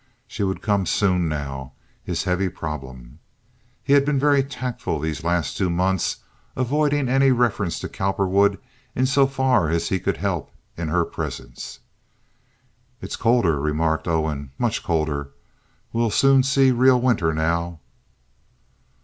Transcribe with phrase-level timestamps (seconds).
[0.25, 3.19] She would come soon now—his heavy problem.
[3.83, 8.57] He had been very tactful these last two months—avoiding any reference to Cowperwood
[8.95, 11.81] in so far as he could help in her presence.
[12.99, 15.33] "It's colder," remarked Owen, "much colder.
[15.93, 17.79] We'll soon see real winter now."